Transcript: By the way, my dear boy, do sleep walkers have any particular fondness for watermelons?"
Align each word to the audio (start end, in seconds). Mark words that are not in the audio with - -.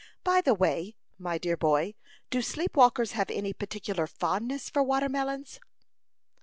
By 0.23 0.41
the 0.41 0.55
way, 0.55 0.95
my 1.19 1.37
dear 1.37 1.55
boy, 1.55 1.93
do 2.31 2.41
sleep 2.41 2.75
walkers 2.75 3.11
have 3.11 3.29
any 3.29 3.53
particular 3.53 4.07
fondness 4.07 4.67
for 4.67 4.81
watermelons?" 4.81 5.59